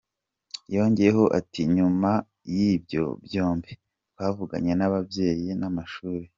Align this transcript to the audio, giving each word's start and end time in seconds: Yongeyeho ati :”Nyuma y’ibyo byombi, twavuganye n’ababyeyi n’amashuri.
Yongeyeho 0.75 1.23
ati 1.39 1.61
:”Nyuma 1.75 2.11
y’ibyo 2.53 3.03
byombi, 3.25 3.71
twavuganye 4.11 4.71
n’ababyeyi 4.75 5.49
n’amashuri. 5.59 6.27